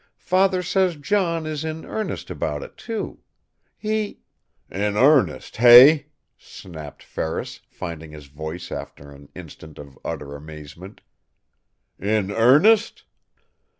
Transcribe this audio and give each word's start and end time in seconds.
Father 0.17 0.63
says 0.63 0.95
John 0.95 1.45
is 1.45 1.63
in 1.63 1.85
earnest 1.85 2.31
about 2.31 2.63
it 2.63 2.75
too. 2.75 3.19
He" 3.77 4.21
"In 4.71 4.97
earnest, 4.97 5.57
hey!" 5.57 6.07
snapped 6.39 7.03
Ferris, 7.03 7.59
finding 7.69 8.11
his 8.11 8.25
voice 8.25 8.71
after 8.71 9.11
an 9.11 9.29
instant 9.35 9.77
of 9.77 9.99
utter 10.03 10.35
amazement. 10.35 11.01
"In 11.99 12.31
EARNEST! 12.31 13.03